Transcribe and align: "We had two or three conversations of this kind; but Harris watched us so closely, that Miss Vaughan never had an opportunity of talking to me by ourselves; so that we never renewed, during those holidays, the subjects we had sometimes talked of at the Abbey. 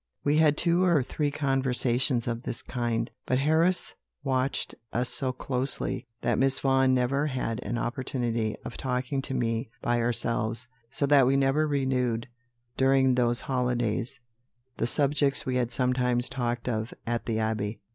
"We 0.23 0.37
had 0.39 0.57
two 0.57 0.83
or 0.83 1.03
three 1.03 1.29
conversations 1.29 2.27
of 2.27 2.41
this 2.41 2.63
kind; 2.63 3.11
but 3.27 3.37
Harris 3.37 3.93
watched 4.23 4.73
us 4.91 5.09
so 5.09 5.31
closely, 5.31 6.07
that 6.21 6.39
Miss 6.39 6.57
Vaughan 6.57 6.95
never 6.95 7.27
had 7.27 7.59
an 7.59 7.77
opportunity 7.77 8.55
of 8.65 8.77
talking 8.77 9.21
to 9.21 9.35
me 9.35 9.69
by 9.79 9.99
ourselves; 10.01 10.67
so 10.89 11.05
that 11.05 11.27
we 11.27 11.35
never 11.35 11.67
renewed, 11.67 12.27
during 12.77 13.13
those 13.13 13.41
holidays, 13.41 14.19
the 14.77 14.87
subjects 14.87 15.45
we 15.45 15.57
had 15.57 15.71
sometimes 15.71 16.29
talked 16.29 16.67
of 16.67 16.91
at 17.05 17.27
the 17.27 17.37
Abbey. 17.37 17.79